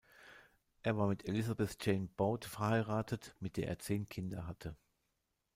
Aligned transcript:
Er 0.81 0.97
war 0.97 1.05
mit 1.05 1.27
Elizabeth 1.27 1.77
Jane 1.79 2.07
Baute 2.17 2.49
verheiratet, 2.49 3.35
mit 3.39 3.55
der 3.55 3.67
er 3.67 3.77
zehn 3.77 4.09
Kinder 4.09 4.47
hatte. 4.47 4.75